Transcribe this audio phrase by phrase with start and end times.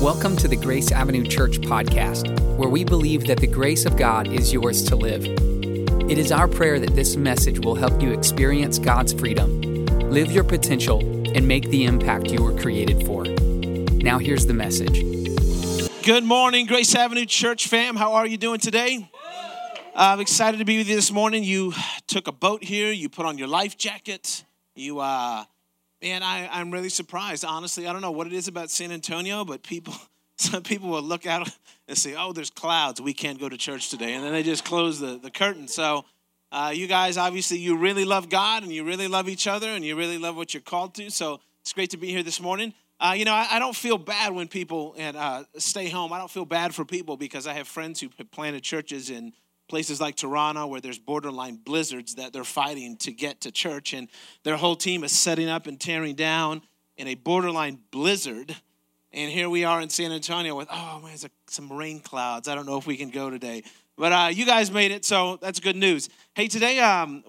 [0.00, 2.28] Welcome to the Grace Avenue Church podcast,
[2.58, 5.24] where we believe that the grace of God is yours to live.
[5.24, 9.58] It is our prayer that this message will help you experience God's freedom,
[10.10, 11.00] live your potential,
[11.34, 13.24] and make the impact you were created for.
[13.24, 15.02] Now, here's the message.
[16.04, 17.96] Good morning, Grace Avenue Church fam.
[17.96, 19.10] How are you doing today?
[19.94, 21.42] I'm excited to be with you this morning.
[21.42, 21.72] You
[22.06, 24.44] took a boat here, you put on your life jacket,
[24.74, 25.44] you, uh,
[26.02, 27.44] Man, I, I'm really surprised.
[27.44, 29.94] Honestly, I don't know what it is about San Antonio, but people,
[30.36, 31.50] some people will look out
[31.88, 33.00] and say, "Oh, there's clouds.
[33.00, 35.68] We can't go to church today," and then they just close the, the curtain.
[35.68, 36.04] So,
[36.52, 39.84] uh, you guys, obviously, you really love God and you really love each other and
[39.84, 41.10] you really love what you're called to.
[41.10, 42.72] So it's great to be here this morning.
[42.98, 46.14] Uh, you know, I, I, don't feel bad when people and uh, stay home.
[46.14, 49.34] I don't feel bad for people because I have friends who planted churches in
[49.68, 54.08] places like Toronto where there's borderline blizzards that they're fighting to get to church and
[54.44, 56.62] their whole team is setting up and tearing down
[56.96, 58.54] in a borderline blizzard.
[59.12, 62.48] And here we are in San Antonio with oh man there's some rain clouds.
[62.48, 63.62] I don't know if we can go today.
[63.98, 66.08] But uh, you guys made it so that's good news.
[66.34, 67.24] Hey today um,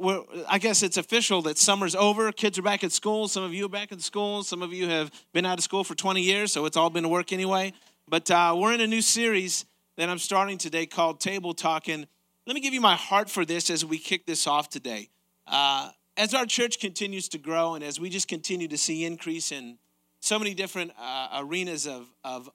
[0.47, 2.31] I guess it's official that summer's over.
[2.31, 3.27] Kids are back at school.
[3.27, 4.44] Some of you are back in school.
[4.44, 7.09] Some of you have been out of school for 20 years so it's all been
[7.09, 7.73] work anyway.
[8.07, 9.66] But uh, we're in a new series
[9.97, 12.05] that I'm starting today called Table Talking
[12.48, 15.09] let me give you my heart for this as we kick this off today.
[15.45, 19.52] Uh, as our church continues to grow and as we just continue to see increase
[19.52, 19.78] in
[20.22, 22.50] so many different uh, arenas of, of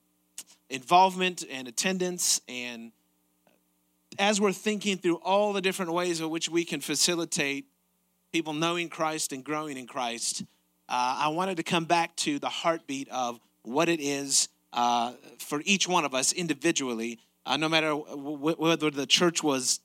[0.71, 2.91] involvement and attendance, and
[4.19, 7.67] as we're thinking through all the different ways in which we can facilitate
[8.33, 10.43] people knowing Christ and growing in Christ,
[10.89, 15.61] uh, I wanted to come back to the heartbeat of what it is uh, for
[15.67, 19.81] each one of us individually uh, no matter w- whether the church was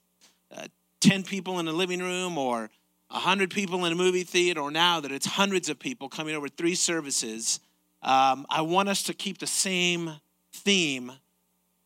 [0.55, 0.67] uh,
[1.01, 2.69] 10 people in a living room or
[3.09, 6.49] 100 people in a movie theater, or now that it's hundreds of people coming over
[6.49, 7.59] three services,
[8.01, 10.11] um, I want us to keep the same
[10.51, 11.13] theme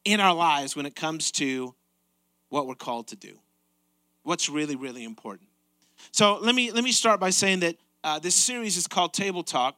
[0.04, 1.76] in our lives when it comes to
[2.50, 3.38] what we're called to do.
[4.24, 5.50] What's really, really important.
[6.12, 9.44] So let me let me start by saying that uh, this series is called Table
[9.44, 9.78] Talk,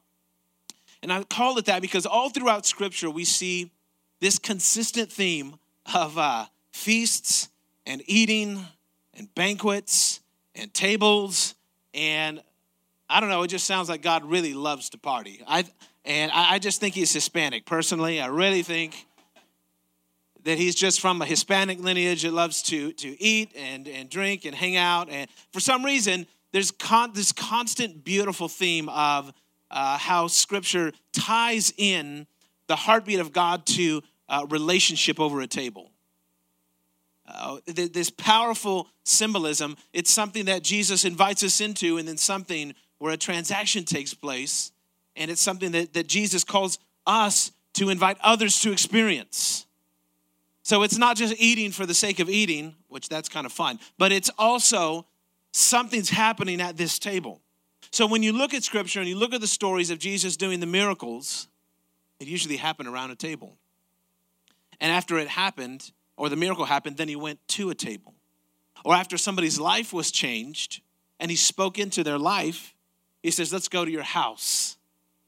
[1.01, 3.71] and I call it that because all throughout Scripture we see
[4.21, 5.57] this consistent theme
[5.93, 7.49] of uh, feasts
[7.85, 8.65] and eating
[9.13, 10.21] and banquets
[10.55, 11.55] and tables
[11.93, 12.41] and
[13.09, 13.43] I don't know.
[13.43, 15.43] It just sounds like God really loves to party.
[15.47, 15.65] I
[16.05, 17.65] and I, I just think he's Hispanic.
[17.65, 19.05] Personally, I really think
[20.43, 24.45] that he's just from a Hispanic lineage that loves to to eat and and drink
[24.45, 25.09] and hang out.
[25.09, 29.31] And for some reason, there's con- this constant beautiful theme of
[29.69, 32.25] uh, how Scripture ties in
[32.67, 35.91] the heartbeat of God to uh, relationship over a table.
[37.27, 43.13] Uh, this powerful symbolism, it's something that Jesus invites us into, and then something where
[43.13, 44.71] a transaction takes place,
[45.15, 49.65] and it's something that, that Jesus calls us to invite others to experience.
[50.63, 53.79] So it's not just eating for the sake of eating, which that's kind of fun,
[53.97, 55.05] but it's also
[55.51, 57.41] something's happening at this table.
[57.91, 60.59] So when you look at scripture and you look at the stories of Jesus doing
[60.59, 61.47] the miracles,
[62.19, 63.57] it usually happened around a table.
[64.79, 68.13] And after it happened, or the miracle happened, then he went to a table.
[68.85, 70.81] Or after somebody's life was changed
[71.19, 72.75] and he spoke into their life,
[73.21, 74.77] he says, Let's go to your house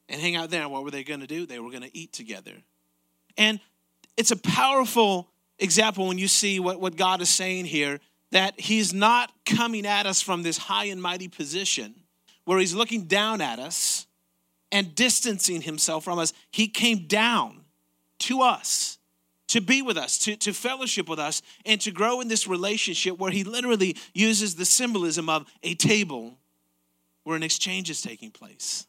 [0.10, 0.62] and hang out there.
[0.62, 1.46] And what were they going to do?
[1.46, 2.54] They were going to eat together.
[3.38, 3.60] And
[4.18, 5.30] it's a powerful
[5.60, 8.00] example when you see what, what God is saying here
[8.32, 11.96] that he's not coming at us from this high and mighty position
[12.44, 14.08] where he's looking down at us
[14.72, 16.34] and distancing himself from us.
[16.52, 17.62] He came down
[18.20, 18.95] to us
[19.48, 23.18] to be with us, to, to fellowship with us, and to grow in this relationship
[23.18, 26.38] where he literally uses the symbolism of a table
[27.24, 28.88] where an exchange is taking place.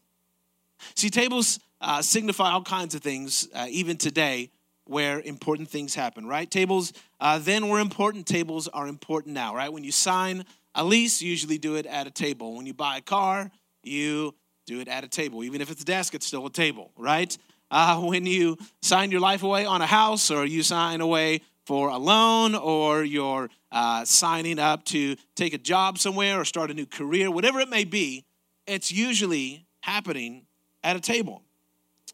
[0.95, 4.51] See, tables uh, signify all kinds of things, uh, even today,
[4.85, 6.51] where important things happen, right?
[6.51, 9.73] Tables uh, then were important, tables are important now, right?
[9.73, 10.45] When you sign
[10.75, 12.57] a lease, you usually do it at a table.
[12.57, 13.51] When you buy a car,
[13.83, 14.35] you
[14.67, 15.43] do it at a table.
[15.43, 17.37] Even if it's a desk, it's still a table, right?
[17.71, 21.89] Uh, when you sign your life away on a house or you sign away for
[21.89, 26.75] a loan or you're uh, signing up to take a job somewhere or start a
[26.75, 28.25] new career, whatever it may be,
[28.67, 30.47] it's usually happening
[30.85, 31.43] at a table.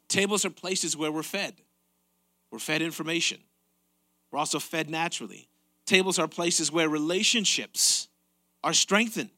[0.08, 1.54] Tables are places where we're fed.
[2.50, 3.38] We're fed information.
[4.30, 5.48] We're also fed naturally.
[5.86, 8.08] Tables are places where relationships
[8.64, 9.30] are strengthened,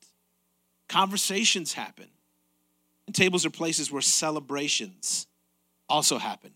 [0.88, 2.08] conversations happen.
[3.06, 5.26] And tables are places where celebrations
[5.88, 6.52] also happen.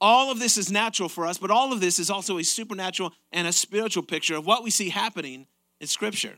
[0.00, 3.12] All of this is natural for us, but all of this is also a supernatural
[3.32, 5.46] and a spiritual picture of what we see happening
[5.80, 6.36] in Scripture.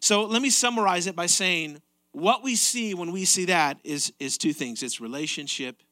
[0.00, 1.82] So let me summarize it by saying
[2.12, 5.82] what we see when we see that is, is two things it's relationship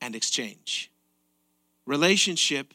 [0.00, 0.90] and exchange.
[1.86, 2.74] relationship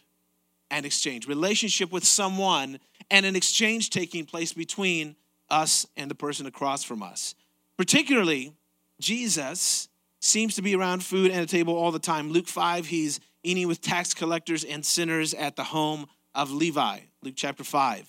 [0.69, 1.27] and exchange.
[1.27, 2.79] Relationship with someone
[3.09, 5.15] and an exchange taking place between
[5.49, 7.35] us and the person across from us.
[7.77, 8.53] Particularly,
[8.99, 9.87] Jesus
[10.19, 12.31] seems to be around food and a table all the time.
[12.31, 16.99] Luke 5, he's eating with tax collectors and sinners at the home of Levi.
[17.21, 18.07] Luke chapter 5.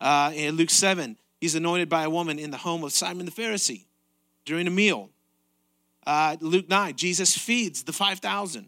[0.00, 3.32] Uh, in Luke 7, he's anointed by a woman in the home of Simon the
[3.32, 3.84] Pharisee
[4.44, 5.10] during a meal.
[6.06, 8.66] Uh, Luke 9, Jesus feeds the 5,000.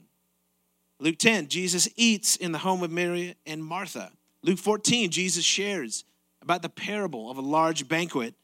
[1.01, 4.13] Luke 10, Jesus eats in the home of Mary and Martha.
[4.43, 6.05] Luke 14, Jesus shares
[6.41, 8.35] about the parable of a large banquet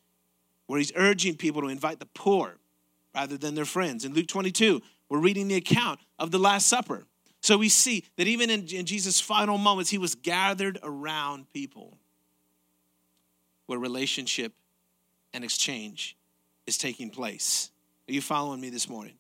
[0.67, 2.57] where he's urging people to invite the poor
[3.15, 4.05] rather than their friends.
[4.05, 7.05] In Luke 22, we're reading the account of the Last Supper.
[7.43, 11.99] So we see that even in, in Jesus' final moments, he was gathered around people
[13.67, 14.53] where relationship
[15.33, 16.17] and exchange
[16.67, 17.71] is taking place.
[18.09, 19.15] Are you following me this morning?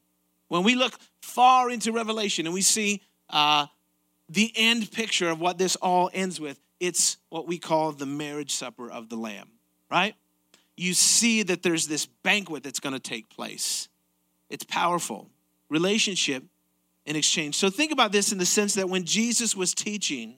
[0.48, 3.66] When we look far into Revelation and we see uh,
[4.28, 8.52] the end picture of what this all ends with, it's what we call the marriage
[8.52, 9.48] supper of the Lamb,
[9.90, 10.14] right?
[10.80, 13.90] You see that there's this banquet that's going to take place.
[14.48, 15.28] It's powerful.
[15.68, 16.42] Relationship
[17.04, 17.56] in exchange.
[17.56, 20.36] So think about this in the sense that when Jesus was teaching,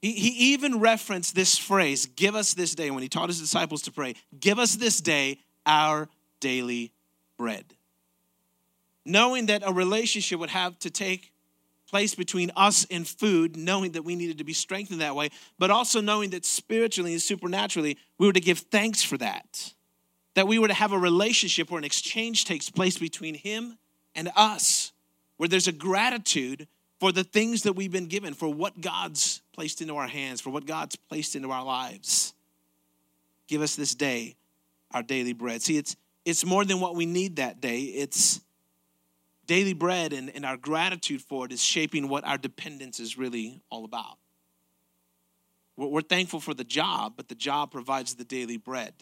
[0.00, 3.82] he, he even referenced this phrase, give us this day, when he taught his disciples
[3.82, 6.08] to pray, give us this day our
[6.40, 6.94] daily
[7.36, 7.66] bread.
[9.04, 11.33] Knowing that a relationship would have to take
[11.94, 15.30] place between us and food, knowing that we needed to be strengthened that way,
[15.60, 19.72] but also knowing that spiritually and supernaturally, we were to give thanks for that.
[20.34, 23.78] That we were to have a relationship where an exchange takes place between Him
[24.16, 24.90] and us,
[25.36, 26.66] where there's a gratitude
[26.98, 30.50] for the things that we've been given, for what God's placed into our hands, for
[30.50, 32.34] what God's placed into our lives.
[33.46, 34.34] Give us this day
[34.90, 35.62] our daily bread.
[35.62, 35.94] See, it's
[36.24, 37.82] it's more than what we need that day.
[37.82, 38.40] It's
[39.46, 43.60] daily bread and, and our gratitude for it is shaping what our dependence is really
[43.70, 44.18] all about.
[45.76, 48.94] We're, we're thankful for the job, but the job provides the daily bread.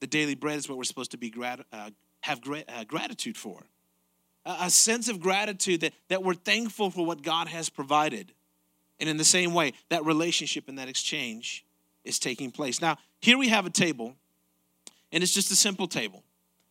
[0.00, 1.90] The daily bread is what we're supposed to be grat- uh,
[2.22, 3.62] have gra- uh, gratitude for.
[4.44, 8.32] A, a sense of gratitude that, that we're thankful for what God has provided.
[8.98, 11.64] And in the same way, that relationship and that exchange
[12.04, 12.80] is taking place.
[12.80, 14.14] Now, here we have a table,
[15.12, 16.22] and it's just a simple table.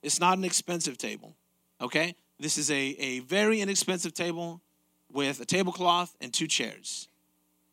[0.01, 1.35] It's not an expensive table,
[1.81, 2.15] okay?
[2.39, 4.61] This is a, a very inexpensive table
[5.11, 7.07] with a tablecloth and two chairs.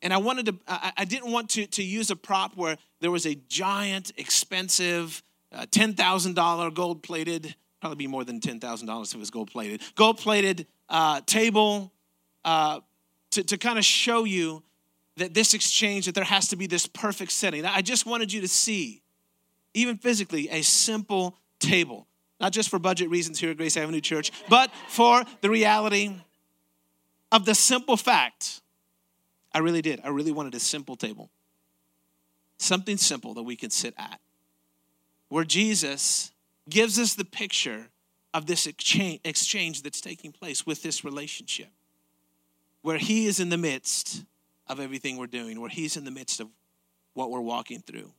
[0.02, 3.10] And I wanted to, I, I didn't want to, to use a prop where there
[3.10, 5.22] was a giant, expensive,
[5.52, 10.18] uh, $10,000 gold plated, probably be more than $10,000 if it was gold plated, gold
[10.18, 11.92] plated uh, table
[12.44, 12.80] uh,
[13.30, 14.62] to, to kind of show you
[15.16, 17.64] that this exchange, that there has to be this perfect setting.
[17.64, 19.02] I just wanted you to see,
[19.74, 22.06] even physically, a simple table
[22.40, 26.14] not just for budget reasons here at Grace Avenue Church, but for the reality
[27.32, 28.60] of the simple fact.
[29.52, 30.00] I really did.
[30.04, 31.30] I really wanted a simple table.
[32.58, 34.20] Something simple that we can sit at.
[35.28, 36.30] Where Jesus
[36.68, 37.88] gives us the picture
[38.34, 41.68] of this exchange that's taking place with this relationship.
[42.82, 44.24] Where He is in the midst
[44.66, 46.48] of everything we're doing, where He's in the midst of
[47.14, 48.12] what we're walking through.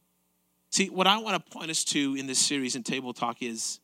[0.70, 3.80] See, what I want to point us to in this series in Table Talk is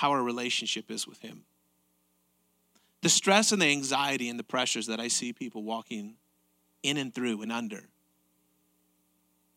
[0.00, 1.42] how our relationship is with Him.
[3.02, 6.14] The stress and the anxiety and the pressures that I see people walking
[6.82, 7.84] in and through and under.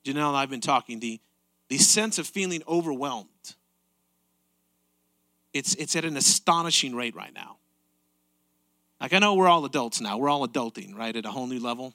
[0.04, 1.22] Janelle and I have been talking, the,
[1.70, 3.30] the sense of feeling overwhelmed.
[5.54, 7.56] It's, it's at an astonishing rate right now.
[9.00, 10.18] Like, I know we're all adults now.
[10.18, 11.94] We're all adulting, right, at a whole new level.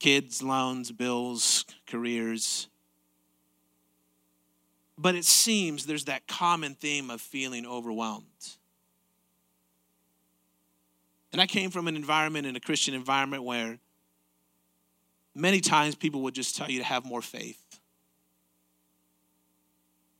[0.00, 2.68] Kids, loans, bills, careers.
[4.98, 8.26] But it seems there's that common theme of feeling overwhelmed.
[11.32, 13.78] And I came from an environment, in a Christian environment, where
[15.34, 17.80] many times people would just tell you to have more faith,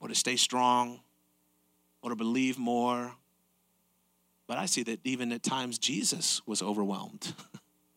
[0.00, 1.00] or to stay strong,
[2.00, 3.12] or to believe more.
[4.46, 7.34] But I see that even at times Jesus was overwhelmed,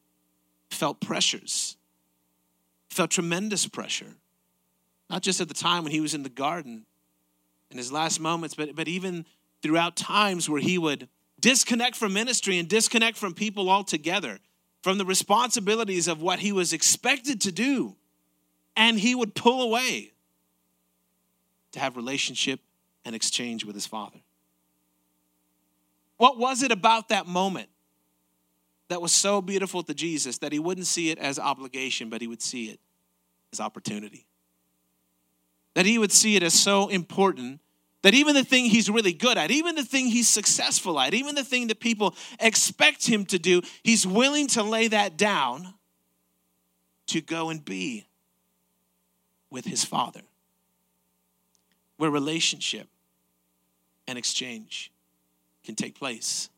[0.69, 1.77] felt pressures,
[2.89, 4.15] felt tremendous pressure.
[5.09, 6.85] Not just at the time when he was in the garden
[7.71, 9.25] in his last moments, but, but even
[9.61, 11.07] throughout times where he would
[11.39, 14.39] disconnect from ministry and disconnect from people altogether,
[14.81, 17.95] from the responsibilities of what he was expected to do.
[18.75, 20.11] And he would pull away
[21.71, 22.59] to have relationship
[23.03, 24.19] and exchange with his father.
[26.17, 27.69] What was it about that moment
[28.87, 32.27] that was so beautiful to Jesus that he wouldn't see it as obligation, but he
[32.27, 32.79] would see it
[33.51, 34.25] as opportunity?
[35.75, 37.61] That he would see it as so important
[38.01, 41.33] That even the thing he's really good at, even the thing he's successful at, even
[41.33, 45.73] the thing that people expect him to do, he's willing to lay that down
[47.07, 48.05] to go and be
[49.49, 50.21] with his father.
[51.97, 52.87] Where relationship
[54.07, 54.91] and exchange
[55.63, 56.49] can take place.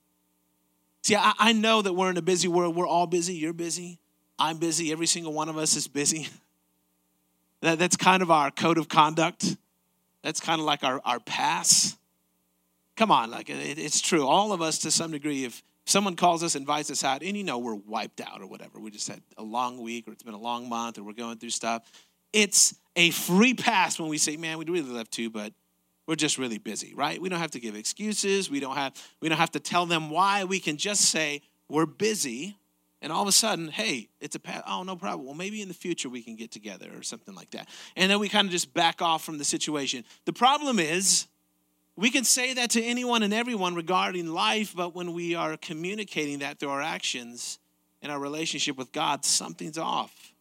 [1.03, 2.75] See, I, I know that we're in a busy world.
[2.75, 3.35] We're all busy.
[3.35, 3.99] You're busy.
[4.37, 4.91] I'm busy.
[4.91, 6.27] Every single one of us is busy.
[7.61, 9.57] That, that's kind of our code of conduct.
[10.23, 11.97] That's kind of like our, our pass.
[12.95, 14.25] Come on, like it, it's true.
[14.25, 17.43] All of us, to some degree, if someone calls us, invites us out, and you
[17.43, 20.33] know we're wiped out or whatever, we just had a long week or it's been
[20.33, 21.89] a long month or we're going through stuff,
[22.33, 25.53] it's a free pass when we say, man, we'd really love to, but
[26.07, 27.21] we're just really busy, right?
[27.21, 28.49] We don't have to give excuses.
[28.49, 30.45] We don't have we don't have to tell them why.
[30.45, 32.55] We can just say we're busy
[33.01, 34.63] and all of a sudden, hey, it's a path.
[34.67, 35.25] Oh, no problem.
[35.25, 37.67] Well, maybe in the future we can get together or something like that.
[37.95, 40.03] And then we kind of just back off from the situation.
[40.25, 41.27] The problem is,
[41.95, 46.39] we can say that to anyone and everyone regarding life, but when we are communicating
[46.39, 47.59] that through our actions
[48.01, 50.33] and our relationship with God, something's off.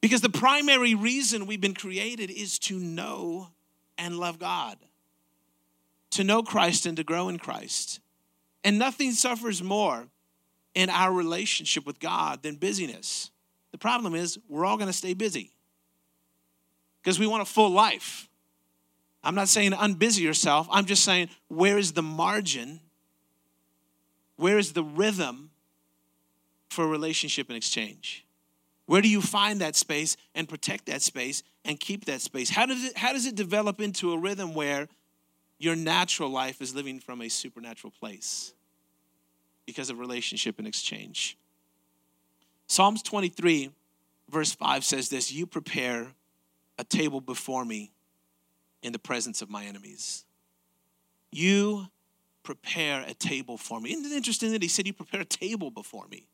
[0.00, 3.48] Because the primary reason we've been created is to know
[3.98, 4.78] and love God,
[6.10, 8.00] to know Christ and to grow in Christ.
[8.64, 10.06] And nothing suffers more
[10.78, 13.32] in our relationship with God than busyness.
[13.72, 15.50] The problem is, we're all going to stay busy
[17.02, 18.28] because we want a full life.
[19.24, 20.68] I'm not saying unbusy yourself.
[20.70, 22.78] I'm just saying, where is the margin?
[24.36, 25.50] Where is the rhythm
[26.70, 28.24] for relationship and exchange?
[28.86, 32.50] Where do you find that space and protect that space and keep that space?
[32.50, 34.86] How does it, how does it develop into a rhythm where
[35.58, 38.54] your natural life is living from a supernatural place?
[39.68, 41.36] Because of relationship and exchange.
[42.68, 43.70] Psalms 23,
[44.30, 46.06] verse 5 says this You prepare
[46.78, 47.92] a table before me
[48.82, 50.24] in the presence of my enemies.
[51.30, 51.88] You
[52.44, 53.92] prepare a table for me.
[53.92, 56.28] Isn't it interesting that he said, You prepare a table before me?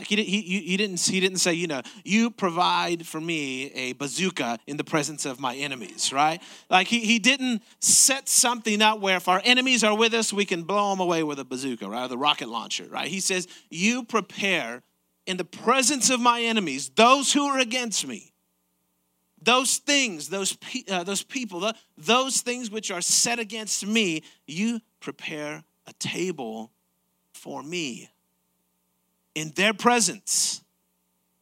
[0.00, 3.92] Like he, he, he, didn't, he didn't say, you know, you provide for me a
[3.92, 6.40] bazooka in the presence of my enemies, right?
[6.70, 10.46] Like he, he didn't set something up where if our enemies are with us, we
[10.46, 12.06] can blow them away with a bazooka, right?
[12.06, 13.08] Or the rocket launcher, right?
[13.08, 14.82] He says, you prepare
[15.26, 18.32] in the presence of my enemies, those who are against me,
[19.42, 20.56] those things, those,
[20.90, 26.72] uh, those people, those things which are set against me, you prepare a table
[27.34, 28.08] for me
[29.34, 30.62] in their presence,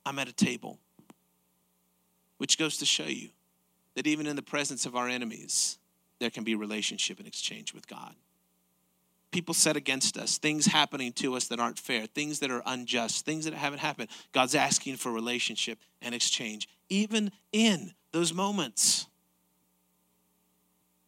[0.05, 0.79] I'm at a table.
[2.39, 3.31] Which goes to show you
[3.97, 5.79] that even in the presence of our enemies,
[6.21, 8.15] there can be relationship and exchange with God.
[9.31, 13.27] People set against us, things happening to us that aren't fair, things that are unjust,
[13.27, 14.09] things that haven't happened.
[14.33, 19.07] God's asking for relationship and exchange, even in those moments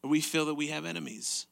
[0.00, 1.46] where we feel that we have enemies.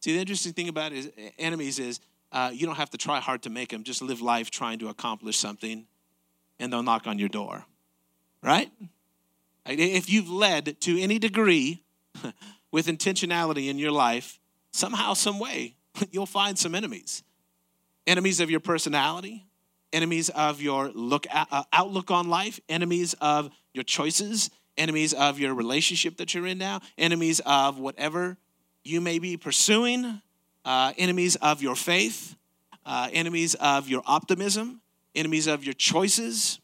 [0.00, 2.00] See, the interesting thing about is, enemies is
[2.32, 3.84] uh, you don't have to try hard to make them.
[3.84, 5.86] Just live life trying to accomplish something,
[6.58, 7.64] and they'll knock on your door.
[8.42, 8.70] Right?
[9.66, 11.82] If you've led to any degree
[12.72, 14.40] with intentionality in your life,
[14.72, 15.76] somehow, some way,
[16.10, 17.22] you'll find some enemies.
[18.06, 19.46] Enemies of your personality,
[19.92, 25.54] enemies of your look uh, outlook on life, enemies of your choices, enemies of your
[25.54, 28.38] relationship that you're in now, enemies of whatever
[28.82, 30.20] you may be pursuing,
[30.64, 32.36] uh, enemies of your faith,
[32.84, 34.80] uh, enemies of your optimism,
[35.14, 36.60] enemies of your choices.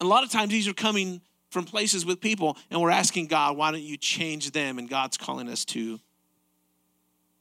[0.00, 3.56] a lot of times these are coming from places with people, and we're asking God,
[3.56, 4.78] why don't you change them?
[4.78, 5.98] And God's calling us to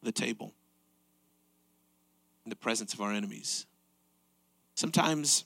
[0.01, 0.53] the table
[2.45, 3.67] in the presence of our enemies.
[4.75, 5.45] Sometimes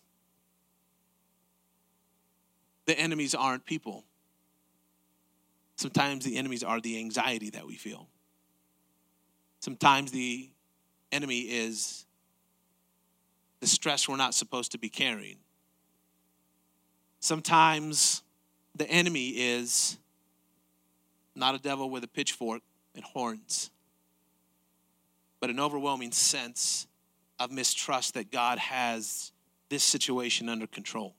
[2.85, 4.03] the enemies aren't people.
[5.75, 8.07] Sometimes the enemies are the anxiety that we feel.
[9.63, 10.49] Sometimes the
[11.13, 12.05] enemy is
[13.61, 15.37] the stress we're not supposed to be carrying.
[17.21, 18.23] Sometimes
[18.75, 19.97] the enemy is
[21.33, 22.61] not a devil with a pitchfork
[22.93, 23.71] and horns,
[25.39, 26.85] but an overwhelming sense
[27.39, 29.31] of mistrust that God has
[29.69, 31.15] this situation under control.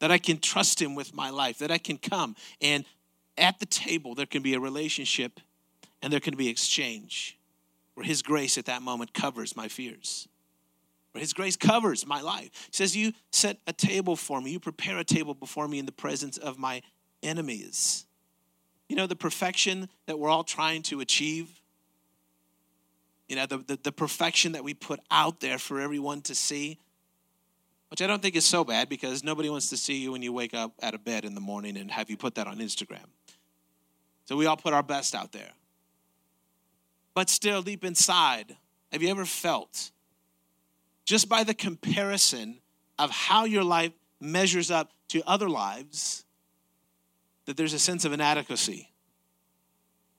[0.00, 2.84] That I can trust Him with my life, that I can come and
[3.38, 5.38] at the table there can be a relationship
[6.02, 7.38] and there can be exchange
[7.94, 10.28] where His grace at that moment covers my fears.
[11.12, 12.50] Where His grace covers my life.
[12.66, 15.86] He says, You set a table for me, you prepare a table before me in
[15.86, 16.82] the presence of my
[17.22, 18.06] enemies.
[18.88, 21.48] You know, the perfection that we're all trying to achieve,
[23.28, 26.78] you know, the, the, the perfection that we put out there for everyone to see,
[27.90, 30.32] which I don't think is so bad because nobody wants to see you when you
[30.32, 33.06] wake up out of bed in the morning and have you put that on Instagram.
[34.26, 35.50] So we all put our best out there.
[37.14, 38.56] But still, deep inside,
[38.92, 39.92] have you ever felt,
[41.04, 42.58] just by the comparison
[42.98, 46.24] of how your life measures up to other lives,
[47.46, 48.90] that there's a sense of inadequacy?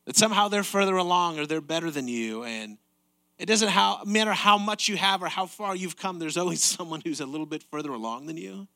[0.05, 2.43] That somehow they're further along or they're better than you.
[2.43, 2.77] And
[3.37, 6.63] it doesn't how, matter how much you have or how far you've come, there's always
[6.63, 8.67] someone who's a little bit further along than you.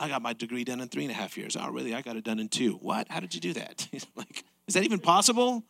[0.00, 1.56] I got my degree done in three and a half years.
[1.60, 1.92] Oh, really?
[1.92, 2.74] I got it done in two.
[2.74, 3.08] What?
[3.10, 3.88] How did you do that?
[4.16, 5.64] like, is that even possible?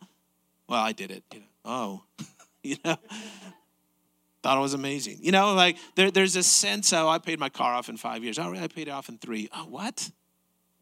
[0.69, 1.23] Well, I did it.
[1.33, 2.03] You know, oh,
[2.63, 2.95] you know,
[4.43, 5.17] thought it was amazing.
[5.19, 6.93] You know, like there, there's a sense.
[6.93, 8.37] Oh, I paid my car off in five years.
[8.37, 8.63] Oh, really?
[8.63, 9.49] I paid it off in three.
[9.51, 10.11] Oh, what?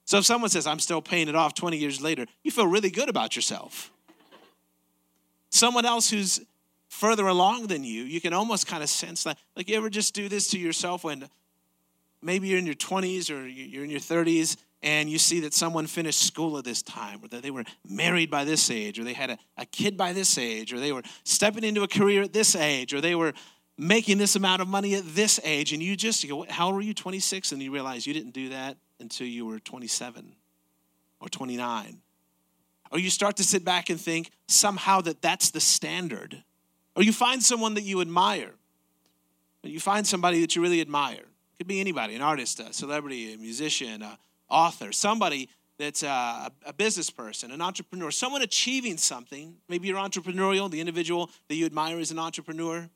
[0.03, 2.89] So if someone says I'm still paying it off 20 years later, you feel really
[2.89, 3.91] good about yourself.
[5.49, 6.41] Someone else who's
[6.89, 9.37] further along than you, you can almost kind of sense that.
[9.55, 11.29] Like you ever just do this to yourself when
[12.21, 15.87] maybe you're in your 20s or you're in your 30s and you see that someone
[15.87, 19.13] finished school at this time or that they were married by this age or they
[19.13, 22.33] had a, a kid by this age or they were stepping into a career at
[22.33, 23.33] this age or they were
[23.77, 26.75] making this amount of money at this age and you just you go how old
[26.75, 30.35] were you 26 and you realize you didn't do that until you were 27
[31.19, 32.01] or 29
[32.91, 36.43] or you start to sit back and think somehow that that's the standard.
[36.95, 38.53] Or you find someone that you admire.
[39.63, 41.25] You find somebody that you really admire.
[41.57, 44.05] Could be anybody an artist, a celebrity, a musician,
[44.49, 49.55] author, somebody that's a, a business person, an entrepreneur, someone achieving something.
[49.69, 52.89] Maybe you're entrepreneurial, the individual that you admire is an entrepreneur.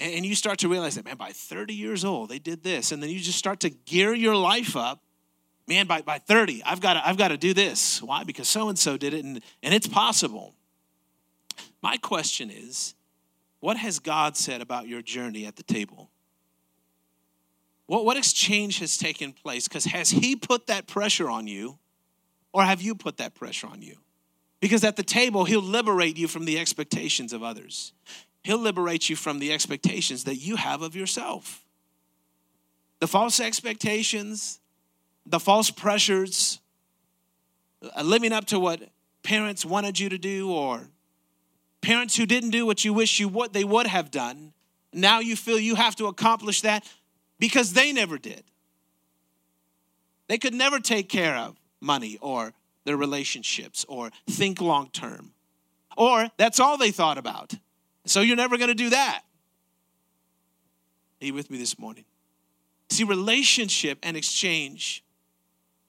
[0.00, 2.90] And you start to realize that, man, by 30 years old, they did this.
[2.90, 5.00] And then you just start to gear your life up.
[5.68, 8.02] Man, by, by 30, I've got I've got to do this.
[8.02, 8.24] Why?
[8.24, 10.54] Because so and so did it, and, and it's possible.
[11.80, 12.94] My question is
[13.60, 16.10] what has God said about your journey at the table?
[17.86, 19.68] What, what exchange has taken place?
[19.68, 21.78] Because has He put that pressure on you,
[22.52, 23.96] or have you put that pressure on you?
[24.60, 27.92] Because at the table, He'll liberate you from the expectations of others,
[28.42, 31.64] He'll liberate you from the expectations that you have of yourself.
[33.00, 34.60] The false expectations,
[35.26, 36.60] the false pressures,
[37.96, 38.80] uh, living up to what
[39.22, 40.88] parents wanted you to do, or
[41.82, 44.52] parents who didn't do what you wish you would they would have done.
[44.92, 46.86] Now you feel you have to accomplish that
[47.44, 48.42] because they never did.
[50.28, 52.54] They could never take care of money or
[52.84, 55.32] their relationships or think long term.
[55.94, 57.52] Or that's all they thought about.
[58.06, 59.20] So you're never going to do that.
[61.20, 62.06] Are you with me this morning?
[62.88, 65.04] See, relationship and exchange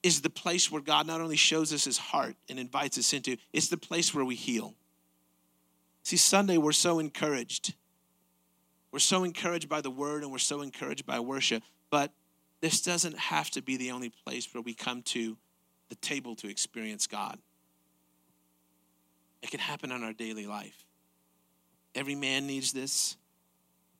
[0.02, 3.38] is the place where God not only shows us his heart and invites us into,
[3.54, 4.74] it's the place where we heal.
[6.02, 7.72] See, Sunday we're so encouraged
[8.96, 12.12] we're so encouraged by the word and we're so encouraged by worship, but
[12.62, 15.36] this doesn't have to be the only place where we come to
[15.90, 17.38] the table to experience God.
[19.42, 20.86] It can happen in our daily life.
[21.94, 23.18] Every man needs this,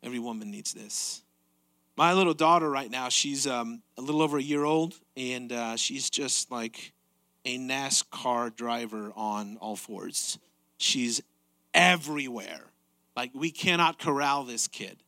[0.03, 1.23] every woman needs this.
[1.99, 5.77] My little daughter, right now, she's um, a little over a year old, and uh,
[5.77, 6.95] she's just like
[7.45, 10.39] a NASCAR driver on all fours.
[10.79, 11.21] She's
[11.75, 12.71] everywhere.
[13.17, 15.03] Like, we cannot corral this kid.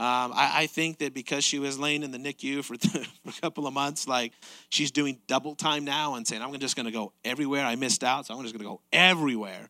[0.00, 3.40] Um, I, I, think that because she was laying in the NICU for, for, a
[3.42, 4.32] couple of months, like
[4.70, 7.66] she's doing double time now and saying, I'm just going to go everywhere.
[7.66, 9.68] I missed out, so I'm just going to go everywhere.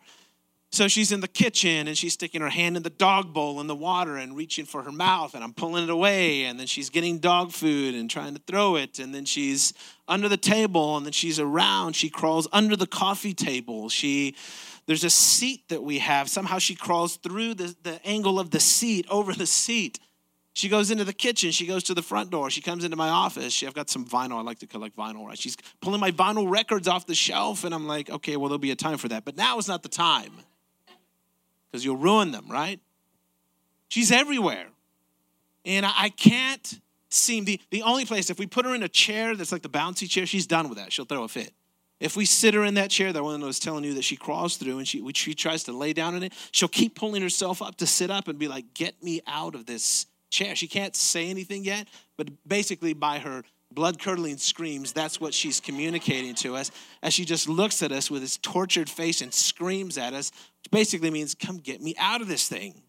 [0.72, 3.66] So she's in the kitchen and she's sticking her hand in the dog bowl in
[3.66, 6.44] the water and reaching for her mouth, and I'm pulling it away.
[6.44, 9.00] And then she's getting dog food and trying to throw it.
[9.00, 9.74] And then she's
[10.07, 11.94] under the table and then she's around.
[11.96, 13.88] She crawls under the coffee table.
[13.88, 14.37] She
[14.86, 16.28] there's a seat that we have.
[16.28, 19.98] Somehow she crawls through the, the angle of the seat, over the seat.
[20.52, 21.52] She goes into the kitchen.
[21.52, 22.50] She goes to the front door.
[22.50, 23.52] She comes into my office.
[23.52, 24.38] She, I've got some vinyl.
[24.38, 25.38] I like to collect vinyl, right?
[25.38, 28.72] She's pulling my vinyl records off the shelf, and I'm like, okay, well, there'll be
[28.72, 29.24] a time for that.
[29.24, 30.32] But now is not the time
[31.70, 32.80] because you'll ruin them, right?
[33.88, 34.66] She's everywhere.
[35.64, 38.88] And I, I can't seem, the, the only place, if we put her in a
[38.88, 40.92] chair that's like the bouncy chair, she's done with that.
[40.92, 41.52] She'll throw a fit.
[42.00, 44.16] If we sit her in that chair, that one I was telling you that she
[44.16, 47.60] crawls through and she, she tries to lay down in it, she'll keep pulling herself
[47.60, 50.56] up to sit up and be like, Get me out of this chair.
[50.56, 51.86] She can't say anything yet,
[52.16, 56.70] but basically, by her blood curdling screams, that's what she's communicating to us
[57.02, 60.32] as she just looks at us with this tortured face and screams at us,
[60.62, 62.82] which basically means, Come get me out of this thing.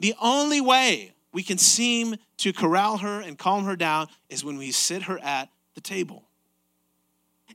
[0.00, 4.58] The only way we can seem to corral her and calm her down is when
[4.58, 6.27] we sit her at the table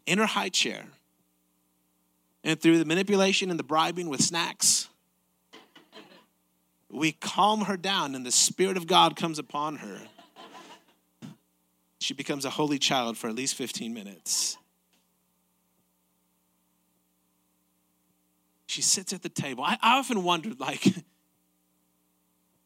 [0.05, 0.85] in her high chair.
[2.43, 4.89] And through the manipulation and the bribing with snacks,
[6.89, 9.99] we calm her down and the Spirit of God comes upon her.
[11.99, 14.57] She becomes a holy child for at least 15 minutes.
[18.73, 19.63] she sits at the table.
[19.63, 20.87] I, I often wondered, like,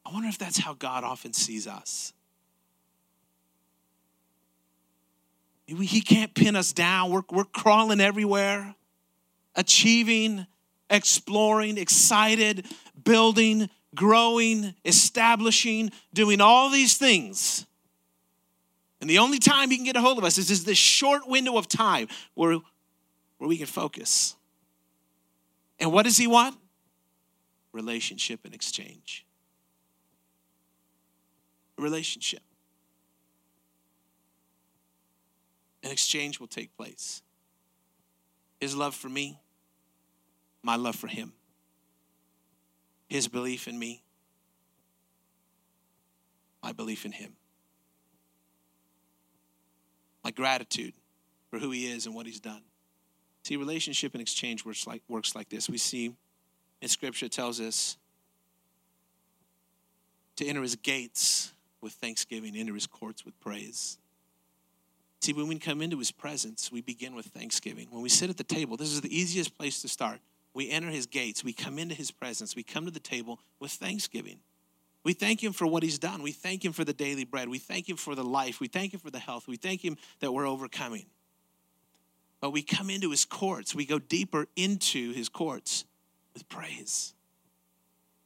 [0.05, 2.13] I wonder if that's how God often sees us.
[5.67, 7.11] He can't pin us down.
[7.11, 8.73] We're, we're crawling everywhere,
[9.53, 10.47] achieving,
[10.89, 12.65] exploring, excited,
[13.03, 17.65] building, growing, establishing, doing all these things.
[19.01, 21.27] And the only time he can get a hold of us is, is this short
[21.27, 22.57] window of time where,
[23.37, 24.35] where we can focus.
[25.79, 26.55] And what does he want?
[27.73, 29.25] Relationship and exchange.
[31.77, 32.41] Relationship.
[35.87, 37.21] An exchange will take place.
[38.59, 39.39] His love for me,
[40.61, 41.31] my love for him.
[43.07, 44.03] His belief in me,
[46.61, 47.37] my belief in him.
[50.25, 50.93] My gratitude
[51.49, 52.63] for who he is and what he's done.
[53.45, 55.69] See, relationship and exchange works like, works like this.
[55.69, 56.13] We see
[56.81, 57.95] in Scripture tells us
[60.35, 63.99] to enter his gates with thanksgiving, enter his courts with praise.
[65.19, 67.87] See, when we come into his presence, we begin with thanksgiving.
[67.89, 70.19] When we sit at the table, this is the easiest place to start.
[70.53, 73.71] We enter his gates, we come into his presence, we come to the table with
[73.71, 74.39] thanksgiving.
[75.03, 76.21] We thank him for what he's done.
[76.21, 77.47] We thank him for the daily bread.
[77.47, 78.59] We thank him for the life.
[78.59, 79.47] We thank him for the health.
[79.47, 81.05] We thank him that we're overcoming.
[82.41, 85.85] But we come into his courts, we go deeper into his courts
[86.33, 87.13] with praise.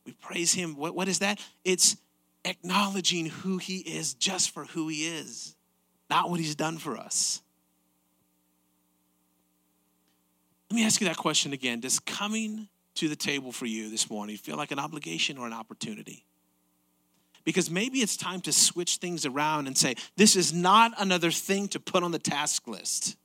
[0.05, 0.75] We praise him.
[0.75, 1.39] What, what is that?
[1.63, 1.97] It's
[2.43, 5.55] acknowledging who he is just for who he is
[6.11, 7.41] not what he's done for us.
[10.69, 11.79] Let me ask you that question again.
[11.79, 15.53] Does coming to the table for you this morning feel like an obligation or an
[15.53, 16.25] opportunity?
[17.45, 21.69] Because maybe it's time to switch things around and say, this is not another thing
[21.69, 23.15] to put on the task list.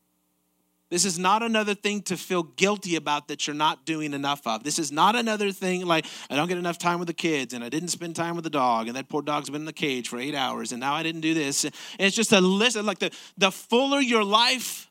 [0.88, 4.62] This is not another thing to feel guilty about that you're not doing enough of.
[4.62, 7.64] This is not another thing like I don't get enough time with the kids and
[7.64, 10.08] I didn't spend time with the dog and that poor dog's been in the cage
[10.08, 11.64] for eight hours and now I didn't do this.
[11.64, 14.88] And it's just a list like the, the fuller your life,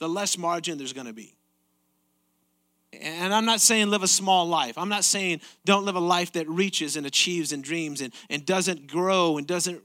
[0.00, 1.36] the less margin there's going to be.
[2.92, 4.78] And I'm not saying live a small life.
[4.78, 8.44] I'm not saying don't live a life that reaches and achieves and dreams and, and
[8.44, 9.82] doesn't grow and doesn't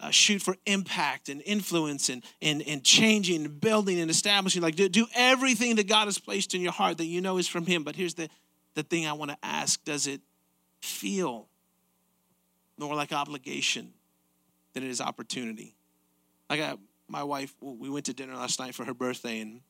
[0.00, 4.62] uh, shoot for impact and influence and, and, and changing and building and establishing.
[4.62, 7.48] Like, do, do everything that God has placed in your heart that you know is
[7.48, 7.82] from Him.
[7.82, 8.28] But here's the,
[8.74, 10.20] the thing I want to ask Does it
[10.82, 11.48] feel
[12.78, 13.92] more like obligation
[14.74, 15.74] than it is opportunity?
[16.50, 16.76] Like, I,
[17.08, 19.60] my wife, we went to dinner last night for her birthday, and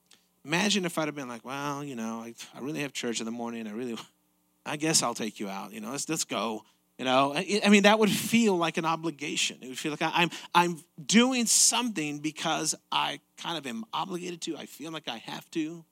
[0.45, 3.27] imagine if I'd have been like, well, you know, I, I really have church in
[3.27, 3.67] the morning.
[3.67, 3.97] I really,
[4.67, 5.73] I guess I'll take you out.
[5.73, 6.65] You know, let's, let's go.
[6.99, 9.59] You know, I mean, that would feel like an obligation.
[9.61, 14.57] It would feel like I'm, I'm doing something because I kind of am obligated to.
[14.57, 15.85] I feel like I have to.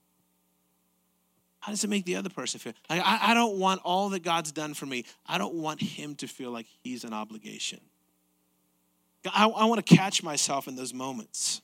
[1.61, 2.73] How does it make the other person feel?
[2.89, 5.05] I, I don't want all that God's done for me.
[5.27, 7.81] I don't want him to feel like he's an obligation.
[9.27, 11.61] I, I want to catch myself in those moments.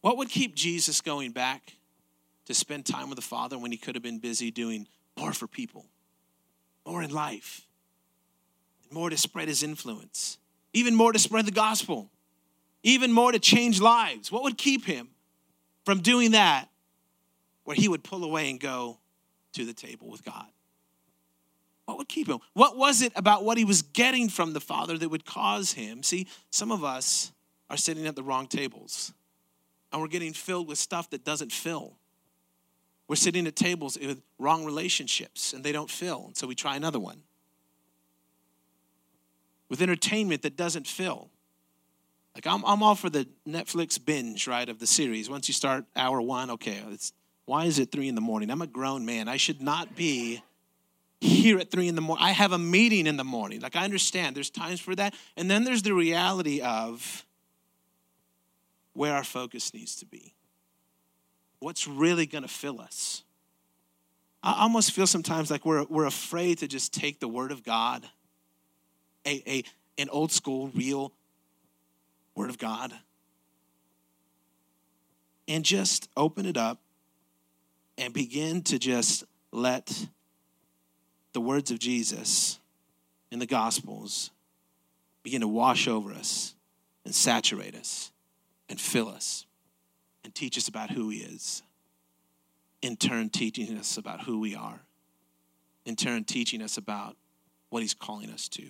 [0.00, 1.74] What would keep Jesus going back
[2.46, 5.46] to spend time with the Father when he could have been busy doing more for
[5.46, 5.86] people?
[6.90, 7.62] More in life,
[8.90, 10.38] more to spread his influence,
[10.72, 12.10] even more to spread the gospel,
[12.82, 14.32] even more to change lives.
[14.32, 15.08] What would keep him
[15.84, 16.68] from doing that
[17.62, 18.98] where he would pull away and go
[19.52, 20.46] to the table with God?
[21.84, 22.40] What would keep him?
[22.54, 26.02] What was it about what he was getting from the Father that would cause him?
[26.02, 27.30] See, some of us
[27.68, 29.12] are sitting at the wrong tables
[29.92, 31.99] and we're getting filled with stuff that doesn't fill.
[33.10, 36.76] We're sitting at tables with wrong relationships and they don't fill, and so we try
[36.76, 37.22] another one.
[39.68, 41.28] With entertainment that doesn't fill.
[42.36, 45.28] Like I'm, I'm all for the Netflix binge, right, of the series.
[45.28, 47.12] Once you start hour one, okay, it's
[47.46, 48.48] why is it three in the morning?
[48.48, 49.26] I'm a grown man.
[49.26, 50.40] I should not be
[51.20, 52.24] here at three in the morning.
[52.24, 53.60] I have a meeting in the morning.
[53.60, 55.16] Like I understand there's times for that.
[55.36, 57.26] And then there's the reality of
[58.92, 60.32] where our focus needs to be
[61.60, 63.22] what's really going to fill us.
[64.42, 68.06] I almost feel sometimes like we're, we're afraid to just take the word of God,
[69.26, 69.64] a, a,
[69.98, 71.12] an old school, real
[72.34, 72.92] word of God,
[75.46, 76.80] and just open it up
[77.98, 80.06] and begin to just let
[81.34, 82.58] the words of Jesus
[83.30, 84.30] in the Gospels
[85.22, 86.54] begin to wash over us
[87.04, 88.10] and saturate us
[88.70, 89.44] and fill us
[90.24, 91.62] and teach us about who He is.
[92.82, 94.80] In turn, teaching us about who we are.
[95.84, 97.16] In turn, teaching us about
[97.68, 98.64] what He's calling us to.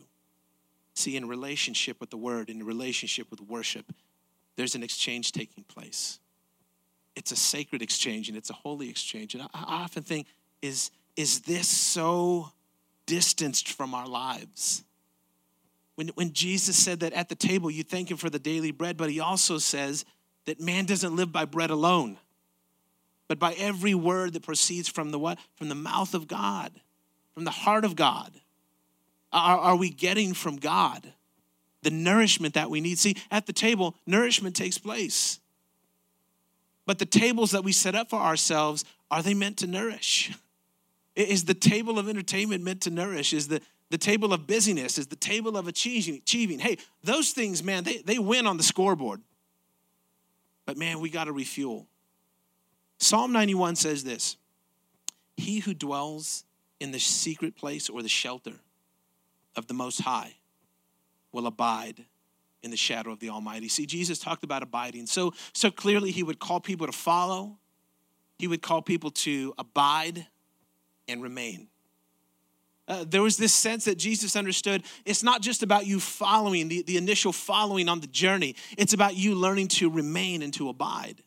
[0.95, 3.93] See, in relationship with the Word, in relationship with worship,
[4.57, 6.19] there's an exchange taking place.
[7.17, 9.35] it's a sacred exchange and it's a holy exchange.
[9.35, 10.27] And I, often think,
[10.63, 12.51] is, is this so
[13.07, 14.85] distanced from our lives?
[15.97, 18.97] When, when Jesus said that at the table, you thank him for the daily bread,
[18.97, 20.05] but he also says
[20.47, 22.19] that man doesn't live by bread alone,
[23.29, 25.39] but by every word that proceeds from the what?
[25.55, 26.73] From the mouth of God,
[27.35, 28.33] from the heart of God.
[29.33, 31.13] Are, are we getting from God
[31.83, 32.99] the nourishment that we need?
[32.99, 35.39] See, at the table, nourishment takes place.
[36.87, 40.33] But the tables that we set up for ourselves, are they meant to nourish?
[41.15, 43.33] Is the table of entertainment meant to nourish?
[43.33, 44.99] Is the, the table of busyness?
[44.99, 46.17] Is the table of achieving?
[46.17, 46.59] achieving?
[46.59, 49.21] Hey, those things, man, they, they win on the scoreboard.
[50.67, 51.87] But man, we got to refuel.
[52.99, 54.37] Psalm 91 says this
[55.37, 56.45] He who dwells
[56.79, 58.55] in the secret place or the shelter
[59.57, 60.35] of the Most High
[61.33, 62.05] will abide
[62.63, 63.69] in the shadow of the Almighty.
[63.69, 65.07] See, Jesus talked about abiding.
[65.07, 67.59] So, so clearly, he would call people to follow,
[68.39, 70.27] he would call people to abide
[71.09, 71.69] and remain.
[72.91, 76.83] Uh, there was this sense that Jesus understood it's not just about you following, the,
[76.83, 78.57] the initial following on the journey.
[78.77, 81.23] It's about you learning to remain and to abide,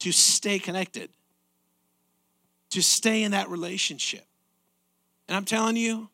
[0.00, 1.08] to stay connected,
[2.68, 4.26] to stay in that relationship.
[5.26, 6.10] And I'm telling you,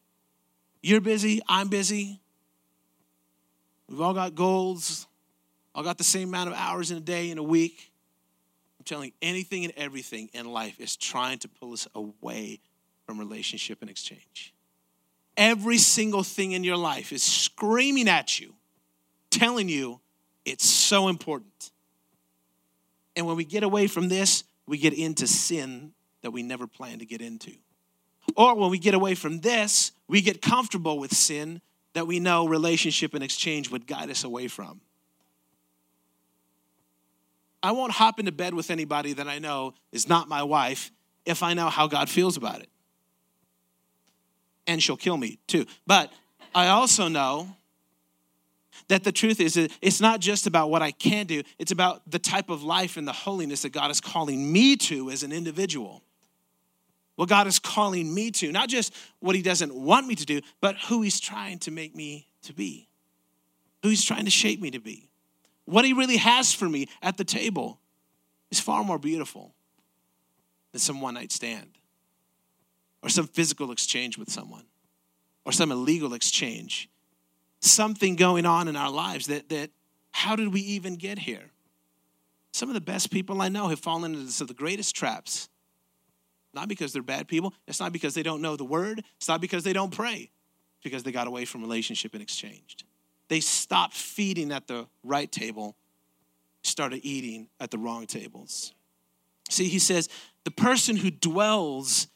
[0.85, 2.21] you're busy, I'm busy.
[3.89, 5.09] We've all got goals,
[5.75, 7.91] all got the same amount of hours in a day, in a week.
[8.79, 12.61] I'm telling you, anything and everything in life is trying to pull us away
[13.05, 14.55] from relationship and exchange.
[15.37, 18.55] Every single thing in your life is screaming at you,
[19.31, 20.01] telling you
[20.45, 21.71] it's so important.
[23.17, 25.93] And when we get away from this, we get into sin
[26.23, 27.53] that we never planned to get into.
[28.37, 31.61] Or when we get away from this, we get comfortable with sin
[31.95, 34.81] that we know relationship and exchange would guide us away from.
[37.63, 40.91] I won't hop into bed with anybody that I know is not my wife
[41.25, 42.69] if I know how God feels about it.
[44.67, 45.67] And she'll kill me too.
[45.87, 46.13] But
[46.55, 47.57] I also know
[48.89, 52.19] that the truth is it's not just about what I can do, it's about the
[52.19, 56.03] type of life and the holiness that God is calling me to as an individual
[57.17, 60.41] what God is calling me to, not just what He doesn't want me to do,
[60.61, 62.89] but who He's trying to make me to be,
[63.83, 65.09] who He's trying to shape me to be.
[65.65, 67.79] What He really has for me at the table
[68.51, 69.55] is far more beautiful
[70.73, 71.71] than some one night stand
[73.03, 74.65] or some physical exchange with someone
[75.45, 76.89] or some illegal exchange.
[77.61, 79.71] Something going on in our lives that, that
[80.11, 81.51] how did we even get here?
[82.53, 85.49] Some of the best people I know have fallen into some of the greatest traps
[86.55, 87.55] not because they're bad people.
[87.67, 89.05] It's not because they don't know the word.
[89.17, 90.31] It's not because they don't pray.
[90.31, 92.85] It's because they got away from relationship and exchanged.
[93.29, 95.77] They stopped feeding at the right table,
[96.63, 98.75] started eating at the wrong tables.
[99.49, 100.09] See, he says,
[100.45, 102.09] the person who dwells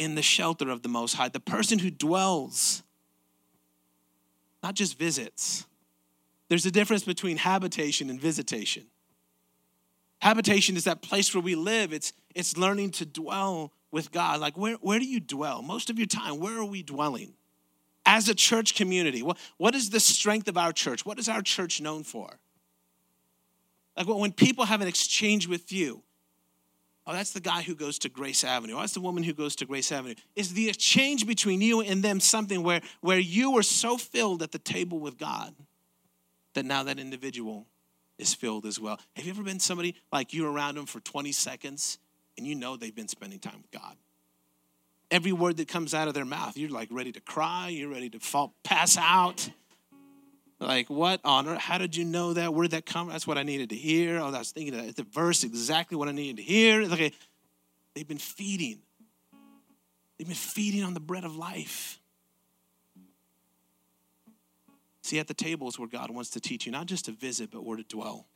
[0.00, 2.82] in the shelter of the Most High, the person who dwells,
[4.62, 5.66] not just visits.
[6.48, 8.86] There's a difference between habitation and visitation.
[10.22, 11.92] Habitation is that place where we live.
[11.92, 14.40] It's, it's learning to dwell with God.
[14.40, 15.60] Like, where, where do you dwell?
[15.60, 17.34] Most of your time, where are we dwelling?
[18.06, 21.04] As a church community, what, what is the strength of our church?
[21.04, 22.38] What is our church known for?
[23.98, 26.02] Like, when people have an exchange with you,
[27.06, 28.74] oh, that's the guy who goes to Grace Avenue.
[28.76, 30.14] Oh, that's the woman who goes to Grace Avenue.
[30.36, 34.52] Is the exchange between you and them something where, where you were so filled at
[34.52, 35.54] the table with God
[36.54, 37.66] that now that individual
[38.18, 38.98] is filled as well.
[39.16, 41.98] Have you ever been somebody like you around them for 20 seconds
[42.36, 43.96] and you know they've been spending time with God?
[45.10, 48.10] Every word that comes out of their mouth, you're like ready to cry, you're ready
[48.10, 49.50] to fall, pass out.
[50.60, 51.58] Like, what on earth?
[51.58, 52.52] How did you know that?
[52.52, 53.08] Where did that come?
[53.08, 54.18] That's what I needed to hear.
[54.18, 54.94] Oh, I was thinking that.
[54.94, 56.82] the verse exactly what I needed to hear.
[56.82, 57.12] Okay,
[57.94, 58.80] they've been feeding.
[60.18, 61.98] They've been feeding on the bread of life.
[65.02, 67.50] See, at the table is where God wants to teach you, not just to visit,
[67.50, 68.26] but where to dwell.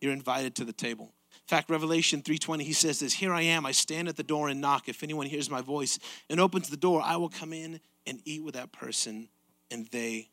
[0.00, 1.14] You're invited to the table.
[1.32, 4.48] In fact, Revelation 3:20, he says this, "Here I am, I stand at the door
[4.48, 4.88] and knock.
[4.88, 8.42] If anyone hears my voice and opens the door, I will come in and eat
[8.42, 9.28] with that person
[9.70, 10.30] and they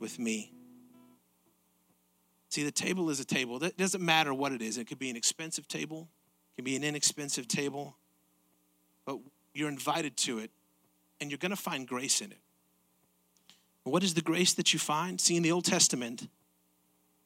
[0.00, 0.52] with me."
[2.50, 3.62] See, the table is a table.
[3.62, 4.78] It doesn't matter what it is.
[4.78, 6.08] It could be an expensive table,
[6.52, 7.96] it can be an inexpensive table,
[9.04, 9.18] but
[9.52, 10.50] you're invited to it
[11.20, 12.38] and you're going to find grace in it.
[13.84, 15.20] What is the grace that you find?
[15.20, 16.28] See, in the Old Testament,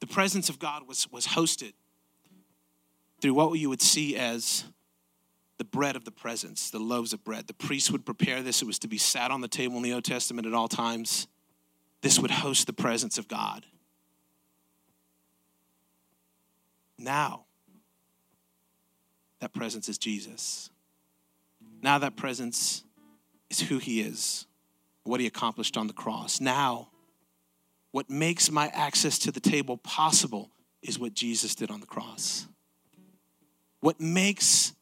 [0.00, 1.72] the presence of God was, was hosted
[3.20, 4.64] through what you would see as
[5.58, 7.46] the bread of the presence, the loaves of bread.
[7.46, 8.62] The priests would prepare this.
[8.62, 11.28] It was to be sat on the table in the Old Testament at all times.
[12.02, 13.64] This would host the presence of God.
[16.98, 17.44] Now,
[19.40, 20.70] that presence is Jesus.
[21.80, 22.84] Now that presence
[23.50, 24.46] is who he is,
[25.04, 26.40] what he accomplished on the cross.
[26.40, 26.90] Now,
[27.92, 32.46] what makes my access to the table possible is what Jesus did on the cross.
[33.80, 34.72] What makes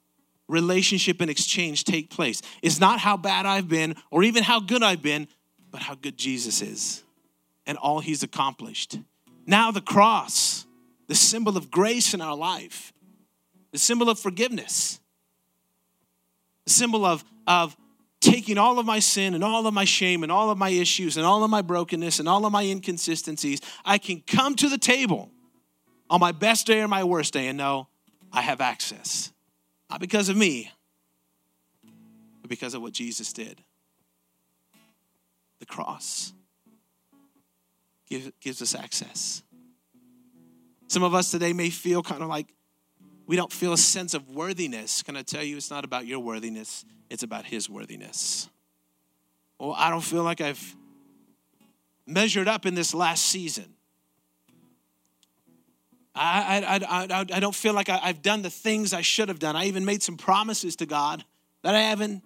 [0.49, 4.83] relationship and exchange take place is not how bad I've been or even how good
[4.83, 5.27] I've been,
[5.71, 7.03] but how good Jesus is
[7.67, 8.99] and all he's accomplished.
[9.47, 10.67] Now, the cross,
[11.07, 12.93] the symbol of grace in our life,
[13.73, 15.01] the symbol of forgiveness,
[16.67, 17.77] the symbol of, of
[18.21, 21.17] taking all of my sin and all of my shame and all of my issues
[21.17, 23.61] and all of my brokenness and all of my inconsistencies.
[23.85, 25.31] I can come to the table
[26.09, 27.89] on my best day or my worst day and know
[28.33, 29.33] I have access.
[29.91, 30.71] Not because of me,
[32.41, 33.63] but because of what Jesus did.
[35.59, 36.33] The cross
[38.41, 39.43] gives us access.
[40.89, 42.53] Some of us today may feel kind of like
[43.27, 45.03] we don't feel a sense of worthiness.
[45.03, 48.49] Can I tell you, it's not about your worthiness, it's about His worthiness.
[49.59, 50.77] Well, I don't feel like I've
[52.07, 53.75] measured up in this last season.
[56.13, 59.39] I, I, I, I don't feel like I, I've done the things I should have
[59.39, 59.55] done.
[59.55, 61.25] I even made some promises to God
[61.63, 62.23] that I haven't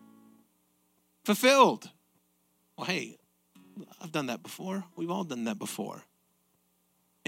[1.24, 1.90] fulfilled.
[2.78, 3.18] Well, hey,
[4.00, 4.84] I've done that before.
[4.96, 6.02] We've all done that before.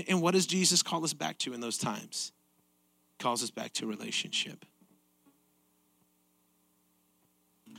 [0.08, 2.32] And what does Jesus call us back to in those times?
[3.12, 4.64] He calls us back to relationship.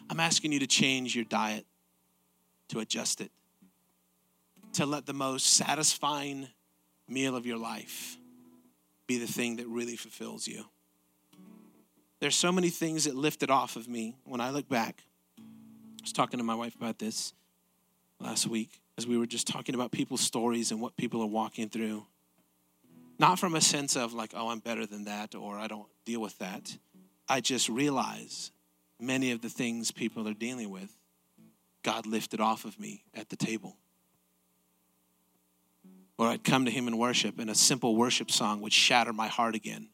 [0.09, 1.65] I'm asking you to change your diet,
[2.69, 3.31] to adjust it,
[4.73, 6.47] to let the most satisfying
[7.07, 8.17] meal of your life
[9.05, 10.65] be the thing that really fulfills you.
[12.19, 15.03] There's so many things that lifted off of me when I look back.
[15.37, 15.43] I
[16.01, 17.33] was talking to my wife about this
[18.19, 21.69] last week as we were just talking about people's stories and what people are walking
[21.69, 22.05] through.
[23.19, 26.21] Not from a sense of like, oh, I'm better than that or I don't deal
[26.21, 26.77] with that.
[27.27, 28.51] I just realize
[28.99, 30.95] many of the things people are dealing with,
[31.83, 33.77] God lifted off of me at the table
[36.17, 39.27] or I'd come to Him in worship, and a simple worship song would shatter my
[39.27, 39.89] heart again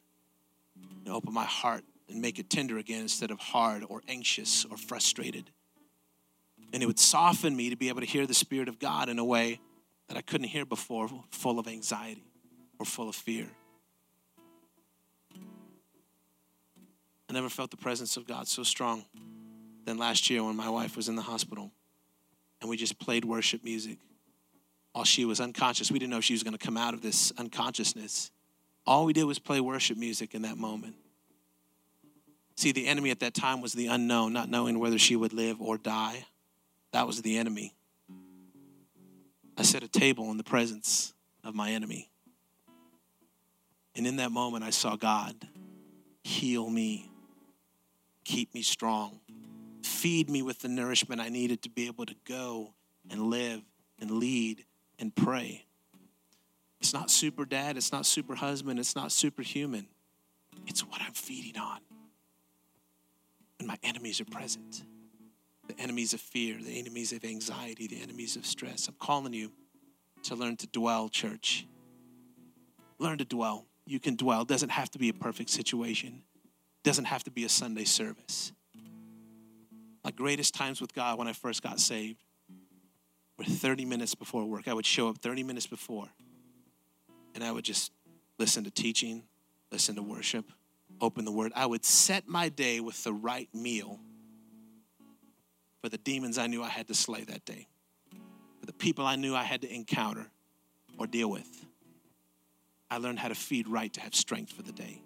[1.04, 4.76] and open my heart and make it tender again instead of hard or anxious or
[4.76, 5.50] frustrated.
[6.74, 9.20] And it would soften me to be able to hear the Spirit of God in
[9.20, 9.60] a way
[10.08, 12.24] that I couldn't hear before, full of anxiety
[12.80, 13.46] or full of fear.
[17.30, 19.04] I never felt the presence of God so strong
[19.84, 21.70] than last year when my wife was in the hospital
[22.60, 23.98] and we just played worship music
[24.94, 25.92] while she was unconscious.
[25.92, 28.32] We didn't know if she was going to come out of this unconsciousness.
[28.84, 30.96] All we did was play worship music in that moment.
[32.56, 35.62] See, the enemy at that time was the unknown, not knowing whether she would live
[35.62, 36.24] or die.
[36.94, 37.74] That was the enemy.
[39.58, 42.08] I set a table in the presence of my enemy.
[43.96, 45.34] And in that moment, I saw God
[46.22, 47.10] heal me,
[48.22, 49.18] keep me strong,
[49.82, 52.74] feed me with the nourishment I needed to be able to go
[53.10, 53.62] and live
[54.00, 54.64] and lead
[55.00, 55.66] and pray.
[56.80, 59.88] It's not super dad, it's not super husband, it's not superhuman.
[60.68, 61.80] It's what I'm feeding on.
[63.58, 64.84] And my enemies are present
[65.66, 68.88] the enemies of fear, the enemies of anxiety, the enemies of stress.
[68.88, 69.52] I'm calling you
[70.24, 71.66] to learn to dwell, church.
[72.98, 73.66] Learn to dwell.
[73.86, 74.42] You can dwell.
[74.42, 76.22] It doesn't have to be a perfect situation.
[76.44, 78.52] It doesn't have to be a Sunday service.
[80.02, 82.22] My greatest times with God when I first got saved
[83.38, 84.68] were 30 minutes before work.
[84.68, 86.08] I would show up 30 minutes before
[87.34, 87.90] and I would just
[88.38, 89.24] listen to teaching,
[89.72, 90.44] listen to worship,
[91.00, 91.52] open the word.
[91.54, 93.98] I would set my day with the right meal
[95.84, 97.68] for the demons I knew I had to slay that day,
[98.58, 100.30] for the people I knew I had to encounter
[100.96, 101.66] or deal with.
[102.90, 105.02] I learned how to feed right to have strength for the day.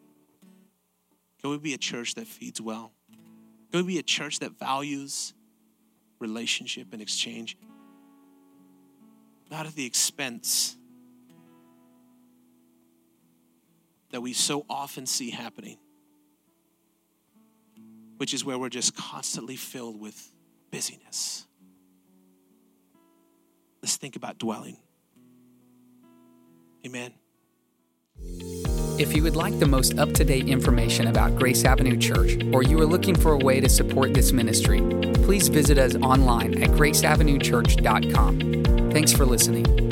[1.41, 2.93] Can we be a church that feeds well?
[3.73, 5.35] Can we be a church that values
[6.21, 7.57] relationship and exchange?
[9.51, 10.77] not at the expense
[14.12, 15.79] that we so often see happening,
[18.18, 20.35] which is where we're just constantly filled with
[20.71, 21.47] busyness.
[23.83, 24.79] Let's think about dwelling.
[26.85, 27.14] Amen.
[28.99, 32.64] If you would like the most up to date information about Grace Avenue Church, or
[32.64, 34.81] you are looking for a way to support this ministry,
[35.23, 38.91] please visit us online at graceavenuechurch.com.
[38.91, 39.88] Thanks for listening.